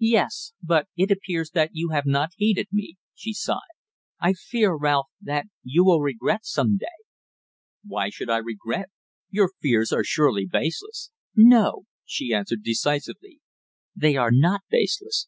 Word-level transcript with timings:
"Yes. 0.00 0.52
But 0.62 0.86
it 0.98 1.10
appears 1.10 1.52
that 1.52 1.70
you 1.72 1.88
have 1.94 2.04
not 2.04 2.32
heeded 2.36 2.66
me," 2.70 2.98
she 3.14 3.32
sighed. 3.32 3.56
"I 4.20 4.34
fear, 4.34 4.76
Ralph, 4.76 5.06
that 5.18 5.46
you 5.62 5.82
will 5.82 6.02
regret 6.02 6.44
some 6.44 6.76
day." 6.76 7.06
"Why 7.82 8.10
should 8.10 8.28
I 8.28 8.36
regret? 8.36 8.90
Your 9.30 9.48
fears 9.62 9.90
are 9.90 10.04
surely 10.04 10.44
baseless." 10.46 11.10
"No," 11.34 11.86
she 12.04 12.34
answered 12.34 12.62
decisively. 12.62 13.40
"They 13.96 14.14
are 14.14 14.30
not 14.30 14.60
baseless. 14.68 15.26